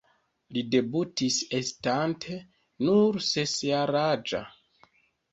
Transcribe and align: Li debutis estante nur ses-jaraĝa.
Li 0.55 0.61
debutis 0.75 1.35
estante 1.57 2.37
nur 2.85 3.19
ses-jaraĝa. 3.27 4.41